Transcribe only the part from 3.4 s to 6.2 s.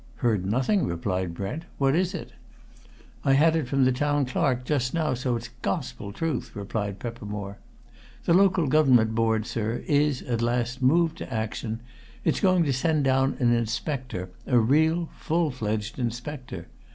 it from the Town Clerk just now, so it's gospel